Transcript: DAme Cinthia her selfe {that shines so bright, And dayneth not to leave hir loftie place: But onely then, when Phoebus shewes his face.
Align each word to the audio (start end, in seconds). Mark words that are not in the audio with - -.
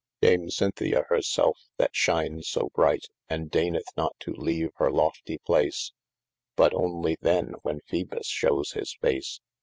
DAme 0.19 0.49
Cinthia 0.49 1.03
her 1.09 1.21
selfe 1.21 1.69
{that 1.77 1.95
shines 1.95 2.47
so 2.47 2.71
bright, 2.73 3.05
And 3.29 3.51
dayneth 3.51 3.85
not 3.95 4.15
to 4.21 4.31
leave 4.33 4.71
hir 4.79 4.89
loftie 4.89 5.37
place: 5.43 5.91
But 6.55 6.73
onely 6.73 7.17
then, 7.21 7.53
when 7.61 7.81
Phoebus 7.81 8.25
shewes 8.25 8.71
his 8.71 8.95
face. 8.95 9.41